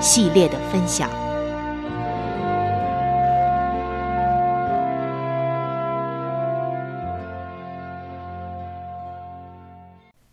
[0.00, 1.10] 系列的分享。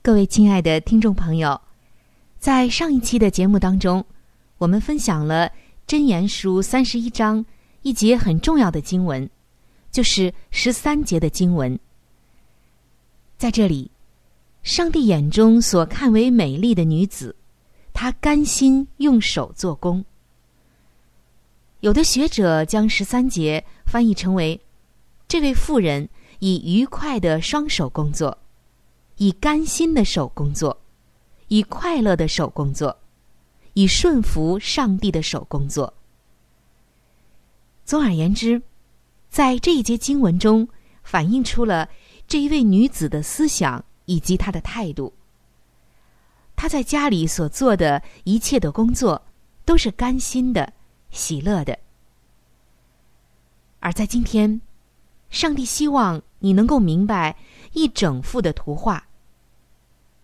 [0.04, 1.60] 各位亲爱的听众朋友，
[2.38, 4.06] 在上一期的节目当中，
[4.60, 5.48] 我们分享了
[5.88, 7.44] 《真言书》三十一章
[7.82, 9.28] 一节很重要的经文，
[9.92, 11.78] 就是十三节的经文。
[13.36, 13.90] 在这里，
[14.62, 17.36] 上帝眼中所看为美丽的女子。
[17.96, 20.04] 他甘心用手做工。
[21.80, 24.60] 有的学者将十三节翻译成为：
[25.30, 26.08] 这位妇人
[26.40, 28.38] 以愉快的双手工作，
[29.16, 30.78] 以甘心的手工作，
[31.48, 32.96] 以快乐的手工作，
[33.76, 35.92] 以顺服上帝的手工作。
[37.86, 38.62] 总而言之，
[39.30, 40.68] 在这一节经文中，
[41.02, 41.88] 反映出了
[42.28, 45.14] 这一位女子的思想以及她的态度。
[46.56, 49.22] 他在家里所做的一切的工作，
[49.66, 50.72] 都是甘心的、
[51.12, 51.78] 喜乐的。
[53.80, 54.60] 而在今天，
[55.30, 57.36] 上帝希望你能够明白
[57.74, 59.06] 一整幅的图画。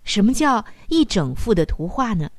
[0.03, 2.29] 什么叫一整幅的图画呢？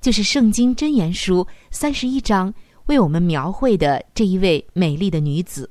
[0.00, 2.52] 就是《圣经真言书》三十一章
[2.86, 5.68] 为我们描绘的这一位美丽的女子。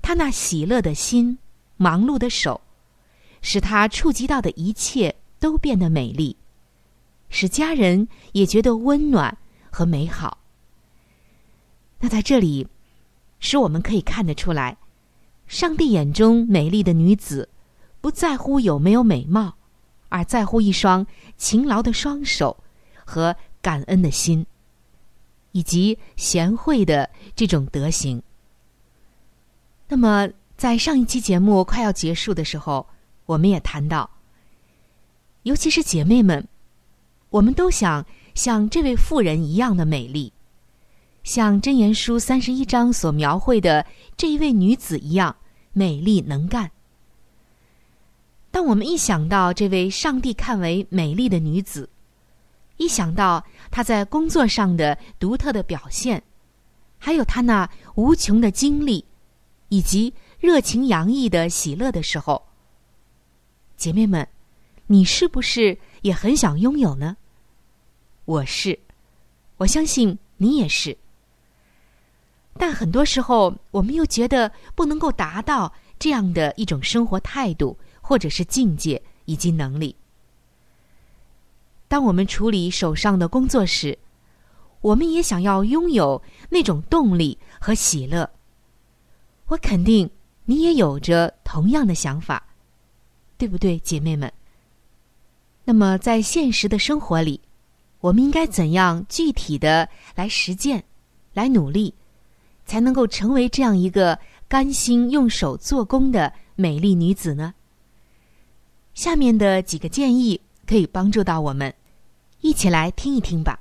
[0.00, 1.38] 她那喜乐的心、
[1.76, 2.60] 忙碌的手，
[3.40, 6.36] 使她触及到的一切都变得美丽。
[7.32, 9.36] 使家人也觉得温暖
[9.70, 10.36] 和美好。
[11.98, 12.68] 那在这里，
[13.40, 14.76] 使我们可以看得出来，
[15.46, 17.48] 上帝眼中美丽的女子，
[18.02, 19.56] 不在乎有没有美貌，
[20.10, 21.06] 而在乎一双
[21.38, 22.62] 勤劳的双手
[23.02, 24.44] 和感恩的心，
[25.52, 28.22] 以及贤惠的这种德行。
[29.88, 30.28] 那么，
[30.58, 32.86] 在上一期节目快要结束的时候，
[33.24, 34.10] 我们也谈到，
[35.44, 36.46] 尤其是姐妹们。
[37.32, 40.30] 我们都想像这位妇人一样的美丽，
[41.24, 43.86] 像《箴言书》三十一章所描绘的
[44.18, 45.34] 这一位女子一样
[45.72, 46.70] 美丽能干。
[48.50, 51.88] 当我们一想到这位上帝看为美丽的女子，
[52.76, 56.22] 一想到她在工作上的独特的表现，
[56.98, 59.02] 还有她那无穷的经历，
[59.70, 62.42] 以及热情洋溢的喜乐的时候，
[63.78, 64.28] 姐妹们，
[64.86, 67.16] 你是不是也很想拥有呢？
[68.32, 68.78] 我是，
[69.58, 70.96] 我相信你也是。
[72.56, 79.94] 但很多时候，我们又觉得不能够达到这样的一种生活态度，或者是境界以及能力。
[81.88, 83.98] 当我们处理手上的工作时，
[84.80, 88.30] 我们也想要拥有那种动力和喜乐。
[89.48, 90.08] 我肯定
[90.46, 92.42] 你也有着同样的想法，
[93.36, 94.32] 对不对，姐妹们？
[95.64, 97.38] 那么，在现实的生活里，
[98.02, 100.84] 我们应该怎样具体的来实践、
[101.32, 101.94] 来努力？
[102.64, 104.18] 才能够成为这样一个
[104.48, 107.54] 甘心用手做工的美丽女子呢？
[108.94, 111.74] 下面的几个建议可以帮助到我们，
[112.40, 113.58] 一起来听一听吧。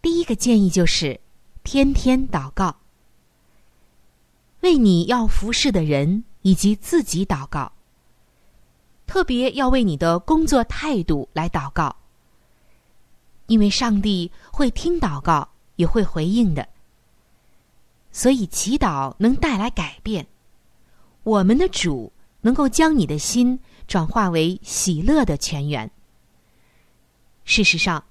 [0.00, 1.20] 第一个建议就是
[1.62, 2.76] 天天祷告，
[4.60, 7.72] 为你要服侍的人以及自己祷告，
[9.06, 11.94] 特别要为你的工作态度来祷告，
[13.50, 16.68] 因为上帝会听祷告，也会回应的。
[18.12, 20.24] 所以，祈祷能带来改变。
[21.24, 22.12] 我们的主
[22.42, 23.58] 能够将你的心
[23.88, 25.90] 转化为喜乐的泉源。
[27.44, 28.04] 事实上，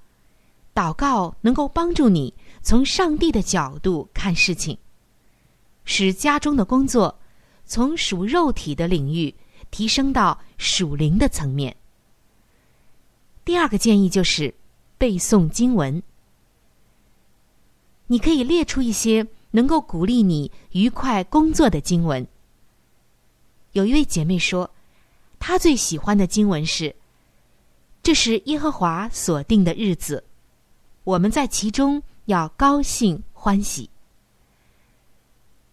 [0.75, 4.77] 祷告能够帮助你从上帝的角度看事情，
[5.85, 7.17] 使家中的工作
[7.65, 9.33] 从属肉体的领域
[9.71, 11.73] 提升到属灵的层面。
[13.45, 14.53] 第二个建议就是
[14.99, 16.03] 背诵经文。
[18.05, 19.25] 你可以列出一些。
[19.51, 22.27] 能够鼓励你愉快工作的经文。
[23.71, 24.69] 有一位姐妹说，
[25.39, 26.95] 她最喜欢的经文是
[28.03, 30.23] ：“这是耶和华所定的日子，
[31.03, 33.89] 我们在其中要高兴欢喜。”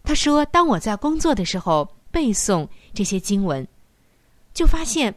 [0.03, 3.69] 她说：“当我在工作的时候背诵这些经文，
[4.55, 5.15] 就发现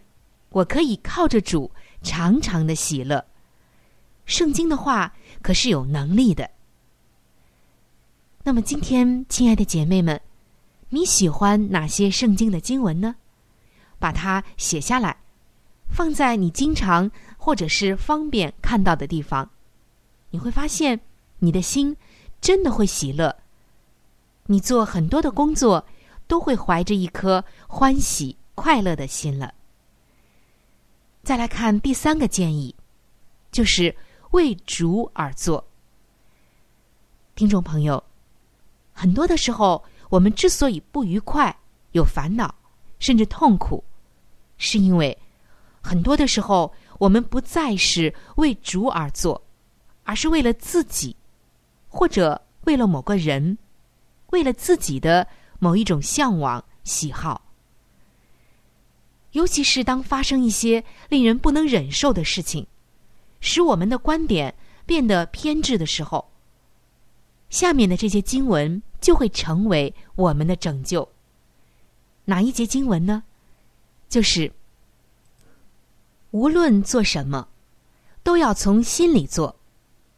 [0.49, 1.71] 我可以靠着主
[2.03, 3.23] 长长的喜乐。
[4.29, 6.49] 圣经的话可是有能力的。”
[8.43, 10.21] 那么今天，亲爱的姐妹们，
[10.89, 13.15] 你喜欢哪些圣经的经文呢？
[13.99, 15.17] 把它写下来，
[15.89, 19.49] 放在你经常或者是方便看到的地方。
[20.29, 20.99] 你会发现，
[21.39, 21.95] 你的心
[22.39, 23.35] 真的会喜乐。
[24.45, 25.85] 你做很多的工作，
[26.27, 29.53] 都会怀着一颗欢喜快乐的心了。
[31.23, 32.73] 再来看第三个建议，
[33.51, 33.93] 就是
[34.31, 35.65] 为主而做。
[37.35, 38.03] 听众朋友。
[38.91, 41.57] 很多的时候，我们之所以不愉快、
[41.93, 42.53] 有烦恼，
[42.99, 43.81] 甚至痛苦，
[44.57, 45.17] 是因为
[45.81, 49.41] 很多的时候，我们不再是为主而做，
[50.03, 51.15] 而是为了自己，
[51.87, 53.57] 或者为了某个人，
[54.31, 55.25] 为了自己的
[55.59, 57.41] 某一种向往、喜好。
[59.31, 62.67] 尤其是当发生一些令人不能忍受的事情，
[63.39, 64.55] 使我们的观点
[64.85, 66.29] 变得偏执的时候，
[67.49, 68.81] 下面的这些经文。
[69.01, 71.07] 就会成为我们的拯救。
[72.25, 73.23] 哪一节经文呢？
[74.09, 74.51] 就是
[76.31, 77.47] 无论做什么，
[78.23, 79.55] 都要从心里做，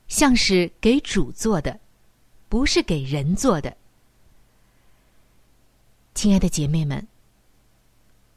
[0.08, 1.80] 像是给主做的，
[2.50, 3.78] 不是给人做的。
[6.16, 7.08] 亲爱的姐妹们，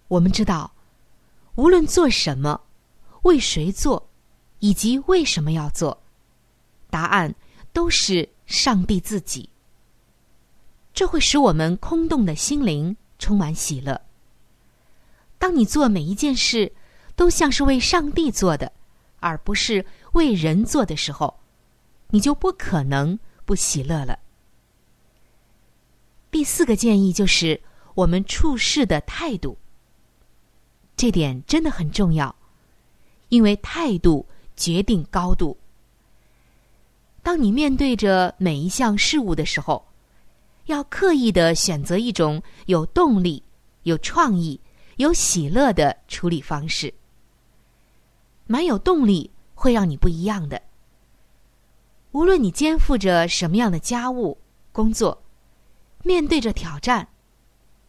[0.09, 0.71] 我们知道，
[1.55, 2.61] 无论做什么，
[3.23, 4.11] 为谁做，
[4.61, 6.03] 以及为什么要做，
[6.91, 7.35] 答案
[7.73, 9.49] 都是上帝自己。
[10.93, 14.01] 这会使我们空洞的心灵充满喜乐。
[15.39, 16.73] 当你做每一件事
[17.17, 18.73] 都像是为上帝做的，
[19.21, 21.41] 而不是为人做的时候，
[22.09, 24.19] 你就不可能不喜乐了。
[26.31, 27.61] 第四个建议就是
[27.95, 29.59] 我们处事的态度，
[30.97, 32.35] 这点真的很重要，
[33.29, 35.57] 因为态度决定高度。
[37.23, 39.85] 当你面对着每一项事物的时候。
[40.67, 43.43] 要刻意的选择一种有动力、
[43.83, 44.59] 有创意、
[44.97, 46.95] 有喜乐的处理方式。
[48.47, 50.63] 蛮有动力会让你不一样的。
[52.13, 54.39] 无论你肩负着什么样的家务
[54.73, 55.23] 工作，
[56.03, 57.07] 面对着挑战，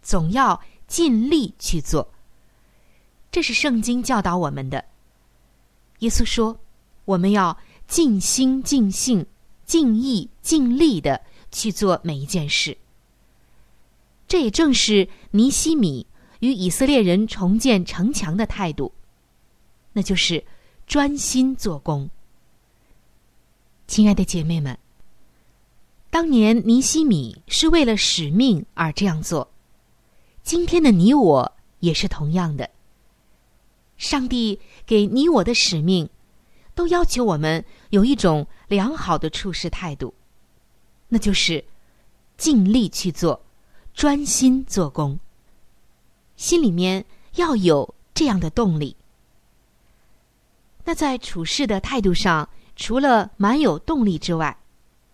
[0.01, 2.05] 总要尽力去做。
[3.31, 4.84] 这是圣经教导我们的。
[5.99, 6.59] 耶稣说
[7.05, 9.25] ：“我们要尽心、尽性、
[9.65, 11.21] 尽意、尽力的。”
[11.51, 12.77] 去做每一件事，
[14.27, 16.05] 这也正是尼西米
[16.41, 18.91] 与以色列人重建城墙的态度，
[19.93, 20.43] 那就是
[20.85, 22.09] 专心做工。
[23.87, 24.77] 亲爱的姐妹们，
[26.09, 29.49] 当年尼西米是为了使命而这样做，
[30.43, 32.69] 今天的你我也是同样的。
[33.97, 36.09] 上帝给你我的使命，
[36.73, 40.13] 都要求我们有一种良好的处事态度，
[41.07, 41.63] 那就是
[42.37, 43.41] 尽力去做，
[43.93, 45.19] 专心做工。
[46.35, 48.95] 心里面要有这样的动力。
[50.83, 54.57] 那在处事的态度上，除了蛮有动力之外，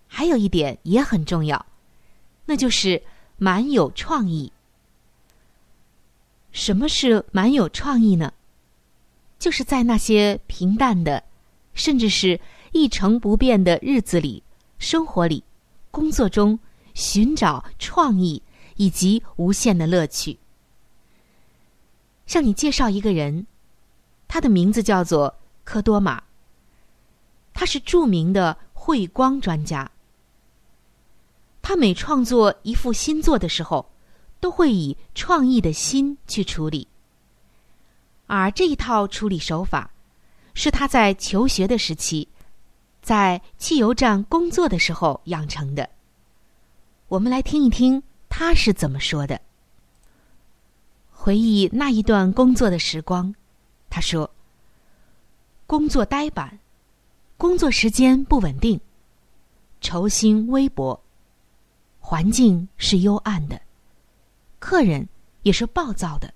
[0.08, 1.64] 还有一点也很重要，
[2.46, 3.02] 那就是
[3.38, 4.52] 蛮有创意。
[6.52, 8.34] 什么是蛮有创意呢？
[9.42, 11.24] 就是在那些平淡的，
[11.74, 12.40] 甚至是
[12.74, 14.44] 一成不变的日子里、
[14.78, 15.44] 生活里、
[15.90, 16.60] 工作中，
[16.94, 18.44] 寻找创意
[18.76, 20.38] 以及无限的乐趣。
[22.28, 23.48] 向你介绍一个人，
[24.28, 26.22] 他的名字叫做科多玛。
[27.52, 29.90] 他是著名的绘光专家。
[31.64, 33.92] 他每创作一幅新作的时候，
[34.40, 36.88] 都会以创意的心去处理。
[38.34, 39.92] 而这一套处理手法，
[40.54, 42.26] 是他在求学的时期，
[43.02, 45.90] 在汽油站工作的时候养成的。
[47.10, 49.42] 我们来听一听他是怎么说的。
[51.12, 53.36] 回忆那一段工作的时光，
[53.90, 54.32] 他说
[55.68, 56.58] ：“工作呆板，
[57.36, 58.80] 工作时间不稳定，
[59.82, 60.98] 酬薪微薄，
[62.00, 63.62] 环境是幽暗的，
[64.58, 65.06] 客人
[65.42, 66.34] 也是暴躁的。”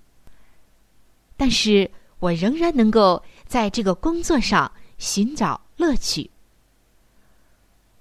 [1.38, 6.32] 但是我仍然能够在这个工作上寻找乐趣。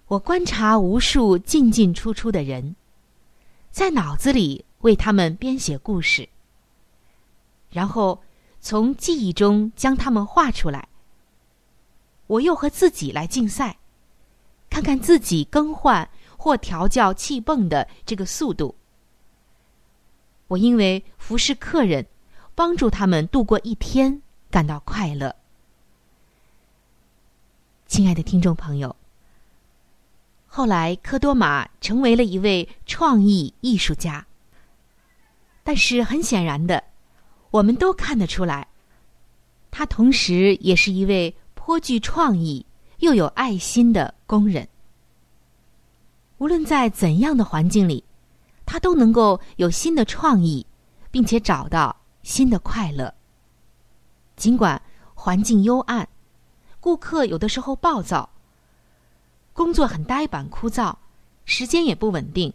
[0.06, 2.76] 我观察无数进进出出的人，
[3.70, 6.28] 在脑子里为他们编写故事，
[7.70, 8.22] 然后
[8.60, 10.88] 从记忆中将他们画出来。
[12.28, 13.78] 我又和自己来竞赛，
[14.70, 18.74] 看看自己更换或调教气泵的这个速度。
[20.46, 22.06] 我因为服侍客人。
[22.54, 25.34] 帮助他们度过一天，感到快乐。
[27.88, 28.94] 亲爱的听众朋友，
[30.46, 34.24] 后来科多玛成为了一位创意艺术家。
[35.64, 36.82] 但是很显然的，
[37.50, 38.68] 我们都看得出来，
[39.70, 42.64] 他同时也是一位颇具创意
[42.98, 44.68] 又有爱心的工人。
[46.38, 48.04] 无论在怎样的环境里，
[48.66, 50.64] 他都能够有新的创意，
[51.10, 51.96] 并且找到。
[52.24, 53.14] 新的快乐。
[54.34, 54.80] 尽管
[55.14, 56.08] 环境幽暗，
[56.80, 58.28] 顾客有的时候暴躁，
[59.52, 60.96] 工作很呆板枯燥，
[61.44, 62.52] 时间也不稳定，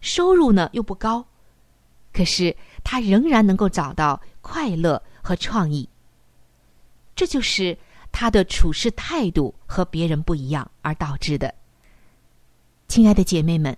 [0.00, 1.24] 收入呢又不高，
[2.12, 5.88] 可是他仍然能够找到快乐和创意。
[7.14, 7.78] 这就是
[8.10, 11.54] 他的处事态度和别人不一样而导致的。
[12.88, 13.74] 亲爱的姐妹们，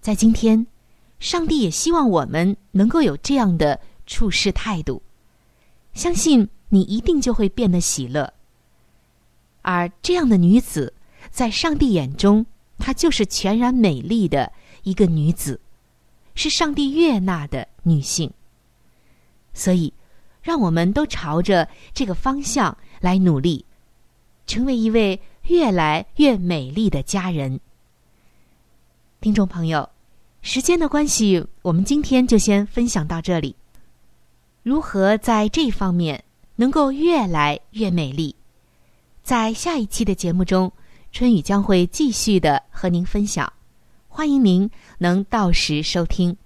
[0.00, 0.66] 在今天，
[1.20, 3.80] 上帝也希望我们能够有这样的。
[4.06, 5.02] 处事态度，
[5.94, 8.32] 相信你一定就会变得喜乐。
[9.62, 10.92] 而这样的女子，
[11.30, 12.44] 在上帝眼中，
[12.78, 15.60] 她就是全然美丽的一个女子，
[16.34, 18.30] 是上帝悦纳的女性。
[19.54, 19.92] 所以，
[20.42, 23.64] 让我们都朝着这个方向来努力，
[24.46, 27.60] 成为一位越来越美丽的家人。
[29.20, 29.88] 听众朋友，
[30.40, 33.54] 时间的关系，我们今天就先分享到这里。
[34.62, 36.22] 如何在这方面
[36.54, 38.34] 能够越来越美丽？
[39.24, 40.70] 在下一期的节目中，
[41.10, 43.52] 春雨将会继续的和您分享，
[44.08, 46.36] 欢迎您能到时收听。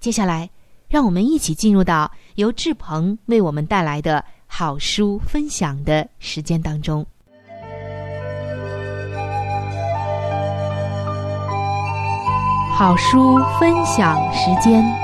[0.00, 0.50] 接下来，
[0.86, 7.04] 让我们一起进入到由志鹏为我们带来的好书分享的时间当中。
[12.76, 15.03] 好书分享时间。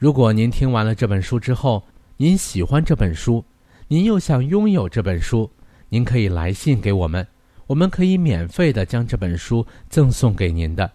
[0.00, 1.84] 如果您听完了这本书之后，
[2.16, 3.44] 您喜欢这本书，
[3.86, 5.50] 您又想拥有这本书，
[5.90, 7.26] 您可以来信给我们，
[7.66, 10.90] 我们可以免费的将这本书赠送给您的。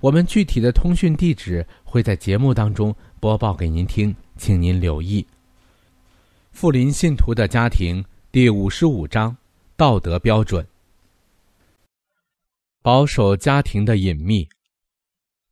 [0.00, 5.24] 我们具体的通讯地址会在节目当中播报给您听，请您留意。
[6.50, 8.04] 富林信徒的家庭。
[8.32, 9.34] 第五十五章，
[9.76, 10.66] 道德标准。
[12.82, 14.46] 保守家庭的隐秘。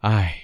[0.00, 0.43] 唉，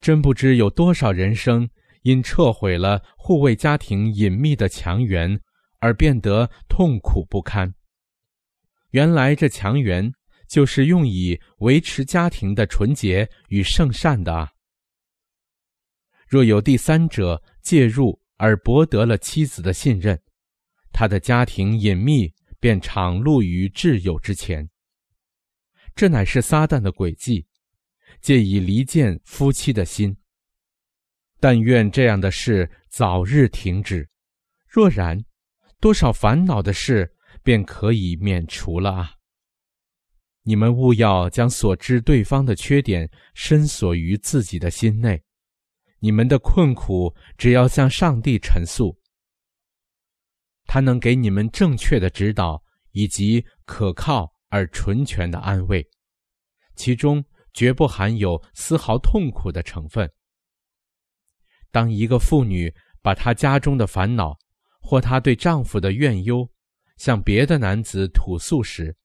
[0.00, 1.68] 真不知有多少人生
[2.02, 5.38] 因撤毁了护卫家庭隐秘的墙垣
[5.78, 7.72] 而变得痛苦不堪。
[8.90, 10.12] 原来这墙垣
[10.48, 14.50] 就是用以维持家庭的纯洁与圣善的啊！
[16.26, 20.20] 若有第三者介入而博得了妻子的信任。
[20.92, 24.68] 他的家庭隐秘便敞露于挚友之前。
[25.94, 27.46] 这乃是撒旦的诡计，
[28.20, 30.16] 借以离间夫妻的心。
[31.38, 34.08] 但愿这样的事早日停止。
[34.68, 35.24] 若然，
[35.80, 37.12] 多少烦恼的事
[37.42, 39.14] 便可以免除了啊！
[40.42, 45.22] 你们勿要将所知对方的缺点深锁于自己的心内。
[45.98, 48.96] 你们的困苦只要向上帝陈述。
[50.64, 52.62] 他能给你们正确的指导
[52.92, 55.86] 以及可靠而纯全的安慰，
[56.74, 60.10] 其中绝不含有丝毫痛苦的成分。
[61.70, 64.36] 当一个妇女把她家中的烦恼
[64.80, 66.48] 或她对丈夫的怨忧
[66.96, 68.96] 向别的男子吐诉时，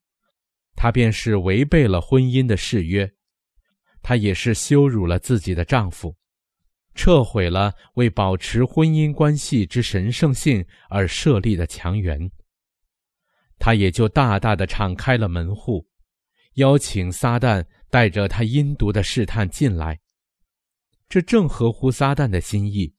[0.76, 3.10] 她便是违背了婚姻的誓约，
[4.02, 6.16] 她也是羞辱了自己的丈夫。
[6.98, 12.32] 撤毁了为保持婚姻关系之神圣性而设立的墙垣，
[13.60, 15.86] 他也就大大的敞开了门户，
[16.54, 20.00] 邀请撒旦带着他阴毒的试探进来。
[21.08, 22.94] 这正合乎撒旦的心意。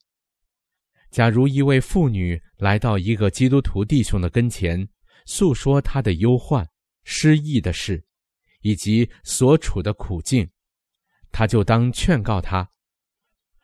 [1.11, 4.88] 假如一位妇女来到一个基督徒弟兄的跟前，
[5.25, 6.68] 诉说她的忧患、
[7.05, 8.05] 失意的事，
[8.61, 10.49] 以及所处的苦境，
[11.33, 12.68] 他就当劝告他。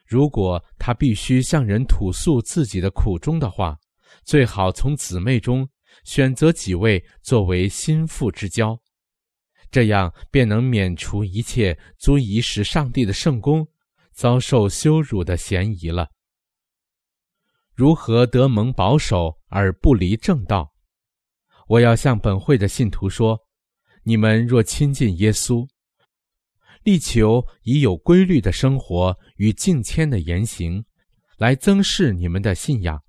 [0.07, 3.79] 如果他必须向人吐诉自己的苦衷的话，
[4.25, 5.69] 最好从姊妹中
[6.05, 8.79] 选择几位作为心腹之交，
[9.73, 13.67] 这样便能免除一切足以使上帝的圣功
[14.13, 16.09] 遭受羞辱的嫌疑了。
[17.75, 20.71] 如何得蒙保守而不离正道？
[21.69, 23.41] 我要向本会的信徒说：
[24.05, 25.67] 你们若亲近耶稣。
[26.83, 30.85] 力求以有规律的生活与敬谦的言行，
[31.39, 33.01] 来增饰你们的信仰。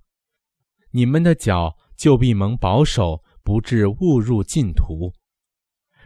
[0.91, 5.11] 你们的脚就必蒙保守，不致误入禁途。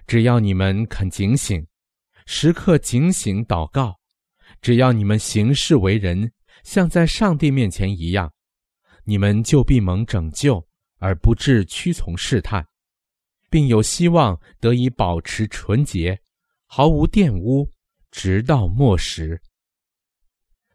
[0.07, 1.67] 只要你们肯警醒，
[2.25, 3.91] 时刻警醒祷告；
[4.61, 6.31] 只要你们行事为人
[6.63, 8.31] 像在上帝面前一样，
[9.03, 10.65] 你们就必蒙拯救，
[10.99, 12.65] 而不致屈从试探，
[13.49, 16.17] 并有希望得以保持纯洁。
[16.69, 17.71] 毫无玷污，
[18.11, 19.41] 直到末时。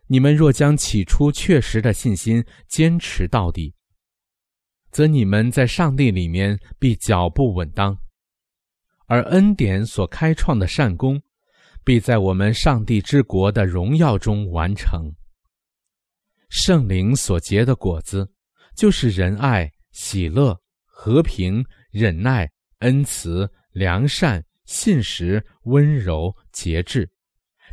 [0.07, 3.75] 你们若将起初确实的信心坚持到底，
[4.91, 7.99] 则你们在上帝里面必脚步稳当，
[9.13, 11.21] 而恩典所开创的善功，
[11.85, 15.13] 必在我们上帝之国的荣耀中完成。
[16.49, 18.27] 圣灵所结的果子，
[18.75, 24.43] 就是仁爱、喜乐、和平、忍耐、恩慈、良善。
[24.65, 27.07] 信实、温柔、节制，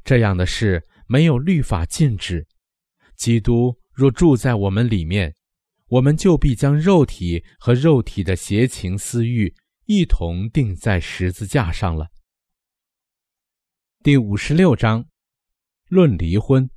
[0.03, 2.45] 这样的事没有律法禁止。
[3.15, 5.33] 基督若住在我们里面，
[5.87, 9.53] 我们就必将肉体和肉体的邪情私欲
[9.91, 12.09] 一同钉在十字架上了。
[14.03, 15.03] 第五十六章，
[15.87, 16.69] 论离婚，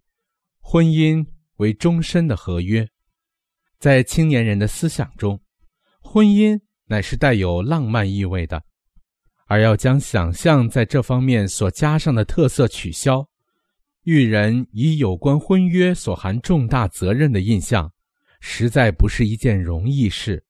[0.62, 1.22] 婚姻
[1.56, 2.88] 为终身的合约。
[3.78, 5.38] 在青年人的思想中，
[6.00, 8.64] 婚姻乃是带有浪漫意味的。
[9.44, 13.28] 而要将想象在这方面所加上的特色取消，
[14.04, 17.92] 育人以有关婚约所含重大责任的印象，
[18.40, 20.46] 实在不是一件容易事。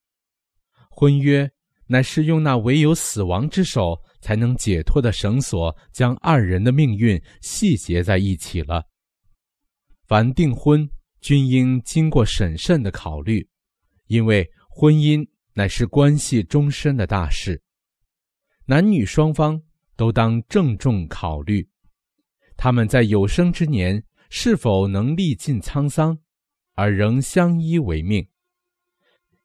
[0.88, 1.50] 婚约
[1.86, 8.84] 乃是用那唯有死亡之手才能解脱的绳索，将二人的命运系结在一起了。
[10.06, 10.88] 凡订婚，
[11.20, 13.46] 均应经过审慎的考虑，
[14.06, 17.60] 因为婚姻乃是关系终身的大事，
[18.64, 19.60] 男女双方
[19.96, 21.68] 都当郑重考虑，
[22.56, 26.18] 他们在有生之年是否能历尽沧桑，
[26.74, 28.26] 而仍相依为命。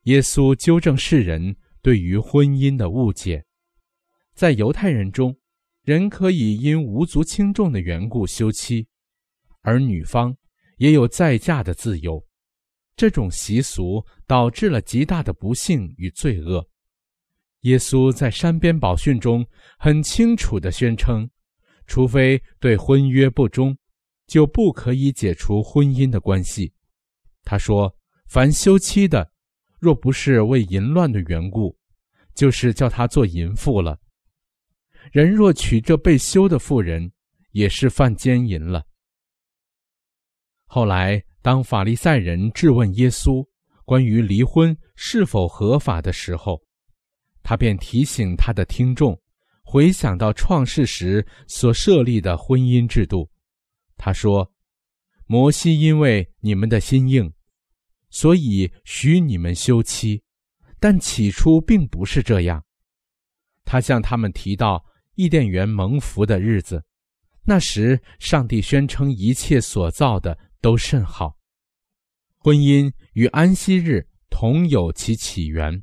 [0.03, 1.55] 耶稣纠正世人
[1.87, 3.45] 对于婚姻的误解。
[4.33, 5.33] 在犹太人中，
[5.83, 8.85] 人可以因无足轻重的缘故休妻，
[9.61, 10.35] 而女方
[10.79, 12.21] 也有再嫁的自由。
[12.97, 16.67] 这种习俗导致了极大的不幸与罪恶。
[17.61, 19.47] 耶稣在山边宝训中
[19.79, 21.29] 很清楚地宣称：
[21.85, 23.77] 除非对婚约不忠，
[24.27, 26.73] 就不可以解除婚姻的关系。
[27.43, 27.95] 他说
[28.27, 29.31] ：“凡休妻的，
[29.79, 31.76] 若不是为淫乱的缘故，
[32.37, 33.99] 就是叫他做淫妇了。”
[35.11, 37.11] 人若娶这被休的妇人，
[37.51, 38.85] 也是犯奸淫了。
[40.65, 43.45] 后来，当法利赛人质问耶稣
[43.85, 46.61] 关于离婚是否合法的时候，
[47.41, 49.17] 他便提醒他的听众，
[49.63, 53.29] 回想到创世时所设立的婚姻制度。
[53.95, 54.51] 他说
[55.25, 57.31] ：“摩西因为你们的心硬，
[58.09, 60.21] 所以许你们休妻，
[60.79, 62.63] 但起初并不是这样。”
[63.65, 64.83] 他向他们提到。
[65.19, 66.79] 伊甸园蒙福的日子，
[67.43, 71.35] 那时上帝宣称一切所造的都甚好。
[72.37, 75.81] 婚姻与安息日同有其起源，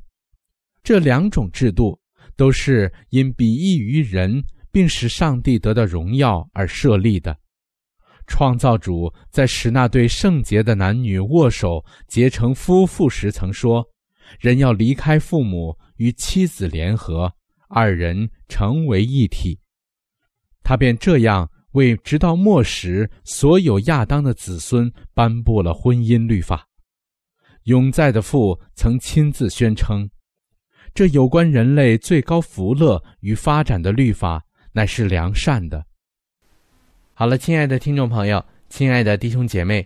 [0.81, 1.99] 这两种制度
[2.37, 7.37] 都是因比益于人，并使上帝得到荣耀而设立的。
[8.27, 13.85] 创造主在使那对圣洁的男女握手结成夫妇时，曾说
[14.39, 17.33] ：“人要离开父母，与妻子联合。”
[17.67, 19.59] 二人成为一体，
[20.63, 26.67] 他便这样为直到末时所有亚当的子孙颁布了婚姻律法。
[27.63, 30.07] 永在的父曾亲自宣称，
[30.93, 35.83] 这有关人类最高福乐与发展的律法乃是良善的。
[37.15, 39.85] 好了，亲爱的听众朋友，亲爱的弟兄姐妹，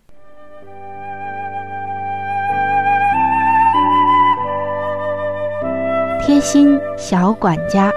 [6.31, 7.91] 贴心小管家，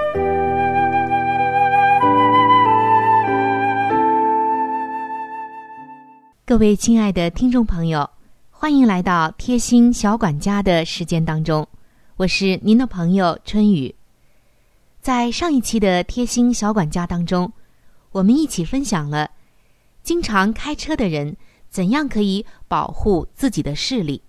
[6.45, 8.11] 各位亲爱的听众朋友。
[8.51, 11.65] 欢迎来到贴心小管家的时间当中，
[12.17, 13.95] 我是您的朋友春雨。
[15.01, 17.53] 在上一期的贴心小管家当中，
[18.11, 19.31] 我们一起分享了
[20.03, 21.37] 经常开车的人
[21.71, 24.21] 怎样可以保护自己的视力。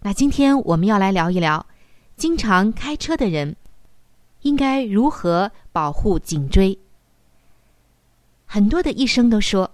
[0.00, 1.66] 那今天我们要来聊一聊，
[2.16, 3.56] 经常开车的人
[4.42, 6.78] 应该如何保护颈椎。
[8.46, 9.70] 很多的医生都说，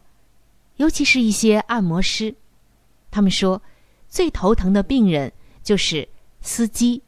[0.76, 2.34] 尤其是一些按摩师。
[3.10, 3.60] 他们说，
[4.08, 5.30] 最头疼的病人
[5.62, 6.08] 就是
[6.40, 7.02] 司机，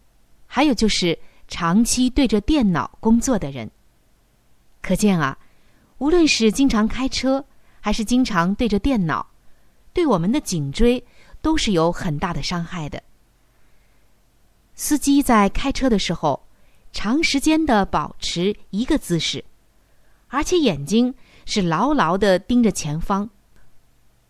[0.46, 1.18] 还有就是
[1.48, 3.70] 长期对着电脑工作的人。
[4.82, 5.38] 可见啊，
[5.98, 7.44] 无论是经常开车，
[7.80, 9.26] 还是经常对着电脑，
[9.92, 11.02] 对我们的颈椎
[11.40, 13.02] 都是有很大的伤害的。
[14.74, 16.44] 司机在开车的时候，
[16.92, 19.44] 长时间的保持一个姿势，
[20.28, 23.28] 而且眼睛是牢牢的盯着前方。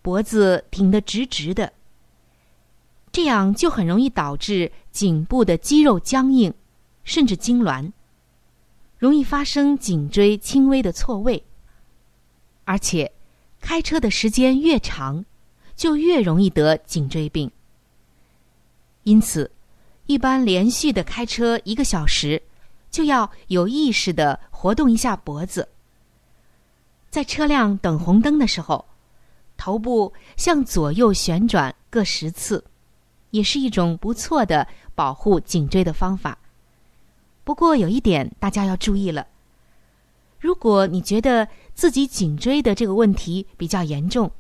[0.03, 1.73] 脖子挺得直直的，
[3.13, 6.53] 这样就很容易导致颈部的肌肉僵硬，
[7.05, 7.93] 甚至痉挛，
[8.99, 11.45] 容易发生颈椎轻微的错位。
[12.65, 13.13] 而且，
[13.61, 15.25] 开车的时间越长，
[15.77, 17.51] 就越容易得颈椎病。
[19.05, 19.51] 因此，
[20.07, 22.43] 一般连续的开车一个小时，
[22.91, 25.69] 就要有意识的活动一下脖子。
[27.11, 28.85] 在车辆等红灯的时候。
[29.59, 32.65] 头部向左右旋转各十次，
[33.31, 36.37] 也是一种不错的保护颈椎的方法。
[37.45, 39.25] 不过有一点大家要注意了：
[40.41, 44.33] 如果你觉得自己颈椎的这个问题比较严重，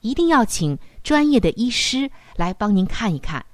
[0.00, 3.46] 一定要请专业的医师来帮您看一看。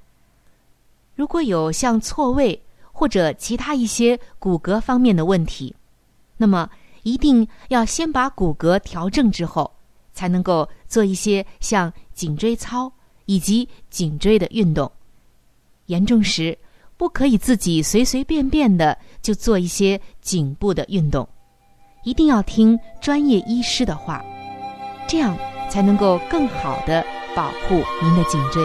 [1.17, 5.75] 如果有像错位或者其他一些骨骼方面的问题，
[6.37, 6.71] 那么
[7.03, 9.73] 一定要先把骨骼调正之后，
[10.13, 12.93] 才能够做一些像颈椎操
[13.25, 14.91] 以及颈椎的运动。
[15.87, 16.57] 严重时，
[16.97, 21.27] 不可以自己随随便便的就做一些颈部的运动，
[22.05, 24.25] 一定要听专业医师的话，
[25.09, 25.37] 这样
[25.71, 28.63] 才能够更好的保护您的颈椎。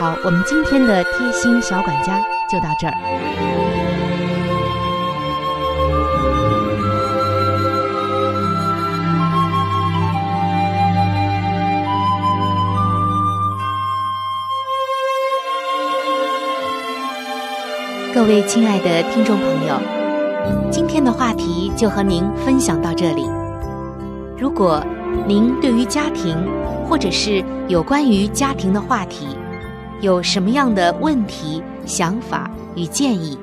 [0.00, 2.94] 好，我们今天的贴心小管家就到这儿。
[18.14, 19.80] 各位亲爱的听众朋友，
[20.70, 23.28] 今天的话题就和您分享到这里。
[24.36, 24.84] 如果
[25.26, 26.36] 您对于家庭
[26.88, 29.36] 或者是有关于家庭的话题
[30.02, 33.38] 有什么样的问题、想法与建议，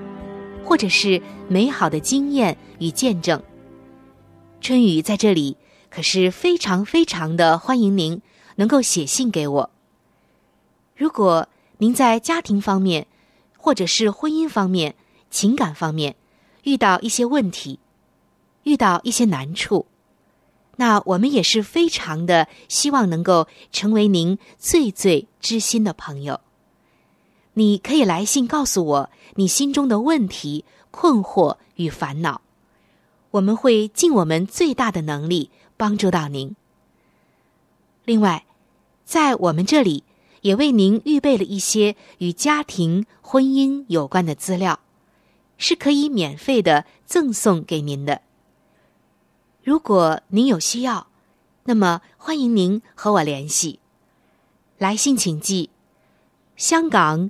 [0.61, 3.41] 或者是美好的经验与见证，
[4.59, 5.55] 春雨在这里
[5.89, 8.21] 可是非常非常的欢迎您
[8.57, 9.69] 能够写信给我。
[10.97, 13.07] 如果您在家庭方面，
[13.57, 14.95] 或者是婚姻方面、
[15.29, 16.17] 情感方面
[16.63, 17.79] 遇到一些问题，
[18.63, 19.85] 遇到一些难处，
[20.75, 26.41] 那我们也是非常的希望能够成为您最最知心的朋友。
[27.59, 32.39] 你可以来信告诉我你心中的问题、困惑与烦恼，
[33.31, 36.55] 我们会尽我们最大的能力帮助到您。
[38.05, 38.45] 另外，
[39.03, 40.05] 在我们这里。
[40.41, 44.79] 也为您预备了一些与家庭、婚姻有关的资料，
[45.57, 48.21] 是可以免费的赠送给您的。
[49.61, 51.07] 如果您有需要，
[51.65, 53.79] 那么欢迎您和我联系。
[54.77, 55.69] 来信请寄：
[56.55, 57.29] 香港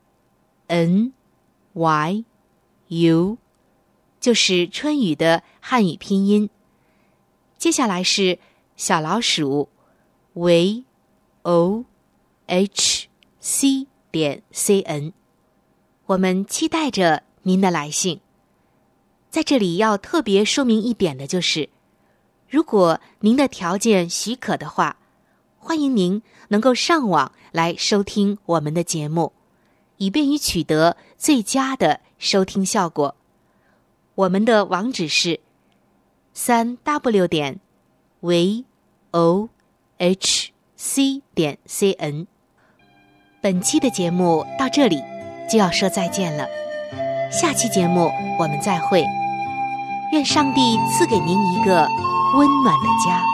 [0.71, 1.11] n
[1.73, 2.23] y
[2.87, 3.37] u，
[4.21, 6.49] 就是春雨的汉语拼音。
[7.57, 8.39] 接下来是
[8.77, 9.67] 小老鼠
[10.33, 10.85] v
[11.41, 11.83] o。
[12.47, 13.07] h
[13.39, 15.13] c 点 c n，
[16.05, 18.19] 我们期待着您的来信。
[19.29, 21.69] 在这里要特别说明一点的就是，
[22.49, 24.97] 如果您的条件许可的话，
[25.57, 29.31] 欢迎您能够上网来收听我们的节目，
[30.01, 33.15] 以便于取得最佳的收听效果。
[34.15, 35.39] 我们的网址是
[36.33, 37.59] 三 w 点
[38.19, 38.65] v
[39.11, 39.47] o
[39.99, 42.25] h c 点 c n。
[43.41, 45.03] 本期的节目到这里
[45.47, 46.47] 就要说再见了，
[47.31, 48.09] 下期节目
[48.39, 49.05] 我们再会。
[50.13, 51.87] 愿上帝赐给您一个
[52.35, 53.30] 温暖的家。